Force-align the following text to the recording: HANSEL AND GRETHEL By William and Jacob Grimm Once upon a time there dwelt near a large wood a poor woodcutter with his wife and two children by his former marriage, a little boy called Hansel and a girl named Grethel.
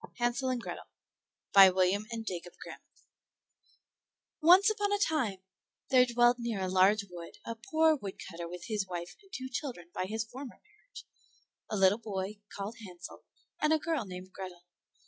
HANSEL 0.17 0.49
AND 0.49 0.61
GRETHEL 0.63 0.87
By 1.53 1.69
William 1.69 2.07
and 2.09 2.25
Jacob 2.25 2.53
Grimm 2.63 2.79
Once 4.41 4.67
upon 4.67 4.91
a 4.91 4.97
time 4.97 5.43
there 5.91 6.07
dwelt 6.07 6.39
near 6.39 6.59
a 6.59 6.67
large 6.67 7.05
wood 7.11 7.37
a 7.45 7.53
poor 7.69 7.95
woodcutter 7.95 8.47
with 8.49 8.63
his 8.65 8.87
wife 8.87 9.15
and 9.21 9.31
two 9.31 9.47
children 9.47 9.91
by 9.93 10.05
his 10.05 10.23
former 10.25 10.59
marriage, 10.63 11.05
a 11.69 11.77
little 11.77 11.99
boy 11.99 12.39
called 12.51 12.77
Hansel 12.83 13.25
and 13.61 13.71
a 13.71 13.77
girl 13.77 14.03
named 14.05 14.31
Grethel. 14.33 14.63